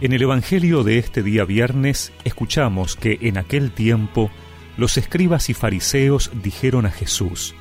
[0.00, 4.30] En el Evangelio de este día viernes escuchamos que en aquel tiempo
[4.78, 7.54] los escribas y fariseos dijeron a Jesús,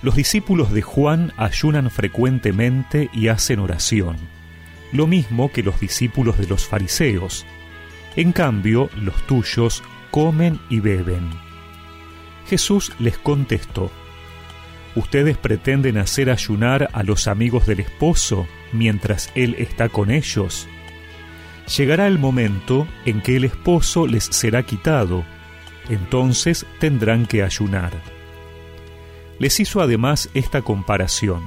[0.00, 4.18] Los discípulos de Juan ayunan frecuentemente y hacen oración,
[4.92, 7.44] lo mismo que los discípulos de los fariseos.
[8.14, 9.82] En cambio, los tuyos
[10.12, 11.28] comen y beben.
[12.46, 13.90] Jesús les contestó,
[14.94, 20.68] ¿Ustedes pretenden hacer ayunar a los amigos del esposo mientras él está con ellos?
[21.76, 25.24] Llegará el momento en que el esposo les será quitado,
[25.90, 27.92] entonces tendrán que ayunar.
[29.38, 31.42] Les hizo además esta comparación.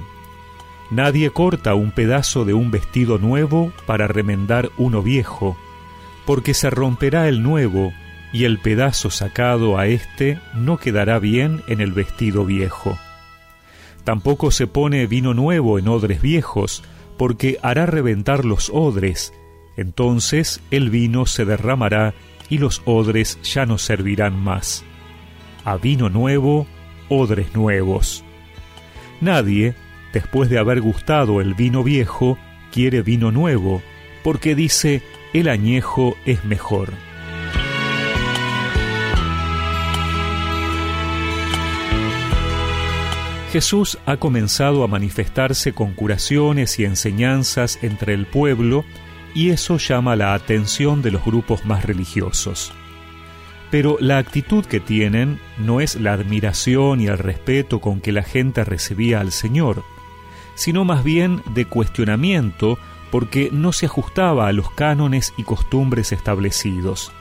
[0.92, 5.58] Nadie corta un pedazo de un vestido nuevo para remendar uno viejo,
[6.26, 7.92] porque se romperá el nuevo
[8.32, 12.98] y el pedazo sacado a éste no quedará bien en el vestido viejo.
[14.04, 16.84] Tampoco se pone vino nuevo en odres viejos,
[17.18, 19.34] porque hará reventar los odres,
[19.78, 22.14] entonces el vino se derramará
[22.50, 24.84] y los odres ya no servirán más.
[25.64, 26.68] A vino nuevo,
[27.10, 28.24] odres nuevos.
[29.22, 29.76] Nadie,
[30.14, 32.38] después de haber gustado el vino viejo,
[32.72, 33.82] quiere vino nuevo,
[34.24, 35.02] porque dice,
[35.34, 36.90] el añejo es mejor.
[43.52, 48.86] Jesús ha comenzado a manifestarse con curaciones y enseñanzas entre el pueblo
[49.34, 52.72] y eso llama la atención de los grupos más religiosos.
[53.70, 58.24] Pero la actitud que tienen no es la admiración y el respeto con que la
[58.24, 59.84] gente recibía al Señor,
[60.56, 62.78] sino más bien de cuestionamiento
[63.12, 67.12] porque no se ajustaba a los cánones y costumbres establecidos.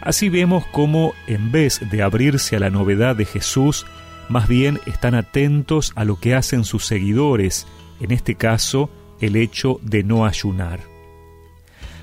[0.00, 3.86] Así vemos cómo, en vez de abrirse a la novedad de Jesús,
[4.28, 7.66] más bien están atentos a lo que hacen sus seguidores,
[8.00, 10.91] en este caso, el hecho de no ayunar.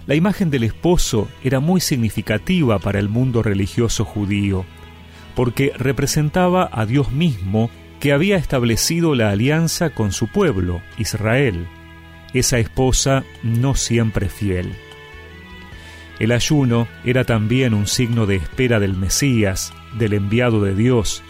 [0.10, 4.66] La imagen del esposo era muy significativa para el mundo religioso judío,
[5.36, 11.68] porque representaba a Dios mismo que había establecido la alianza con su pueblo, Israel,
[12.34, 14.74] esa esposa no siempre fiel.
[16.18, 21.22] El ayuno era también un signo de espera del Mesías, del enviado de Dios.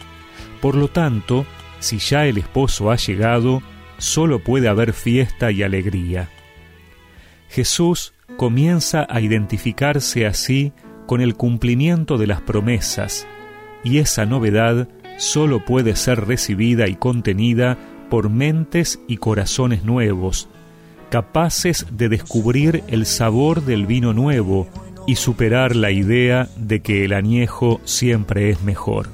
[0.61, 1.46] Por lo tanto,
[1.81, 3.61] si ya el esposo ha llegado,
[3.97, 6.29] solo puede haber fiesta y alegría.
[7.50, 10.72] Jesús comienza a identificarse así
[11.06, 13.28] con el cumplimiento de las promesas,
[13.84, 17.78] y esa novedad sólo puede ser recibida y contenida
[18.09, 20.50] por mentes y corazones nuevos,
[21.09, 24.67] capaces de descubrir el sabor del vino nuevo
[25.07, 29.09] y superar la idea de que el añejo siempre es mejor.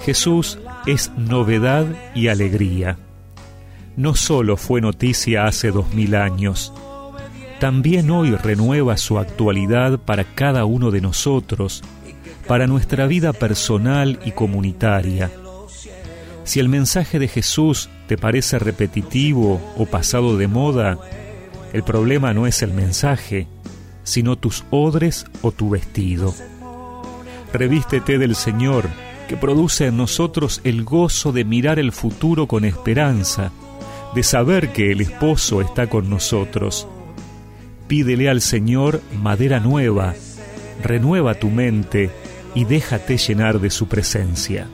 [0.00, 2.98] Jesús es novedad y alegría.
[3.96, 6.74] No solo fue noticia hace dos mil años,
[7.64, 11.82] también hoy renueva su actualidad para cada uno de nosotros,
[12.46, 15.30] para nuestra vida personal y comunitaria.
[16.44, 20.98] Si el mensaje de Jesús te parece repetitivo o pasado de moda,
[21.72, 23.46] el problema no es el mensaje,
[24.02, 26.34] sino tus odres o tu vestido.
[27.50, 28.90] Revístete del Señor,
[29.26, 33.52] que produce en nosotros el gozo de mirar el futuro con esperanza,
[34.14, 36.88] de saber que el esposo está con nosotros
[37.94, 40.16] Pídele al Señor madera nueva,
[40.82, 42.10] renueva tu mente
[42.52, 44.66] y déjate llenar de su presencia.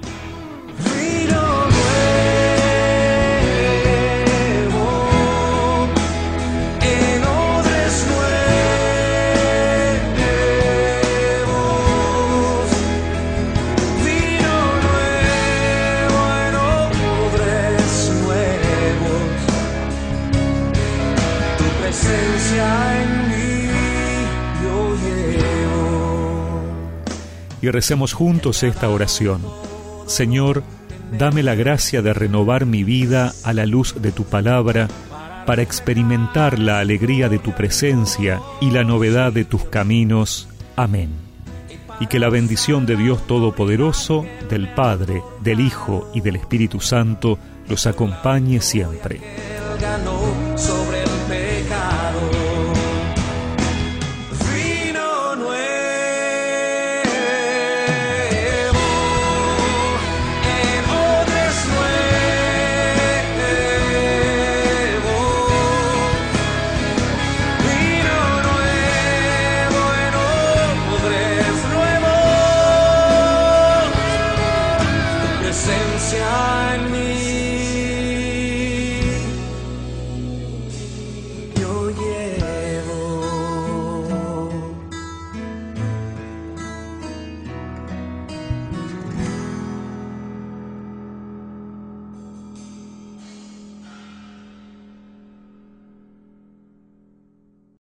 [27.63, 29.43] Y recemos juntos esta oración.
[30.07, 30.63] Señor,
[31.19, 34.89] dame la gracia de renovar mi vida a la luz de tu palabra,
[35.47, 40.49] para experimentar la alegría de tu presencia y la novedad de tus caminos.
[40.77, 41.11] Amén.
[41.99, 47.39] Y que la bendición de Dios Todopoderoso, del Padre, del Hijo y del Espíritu Santo
[47.69, 49.21] los acompañe siempre.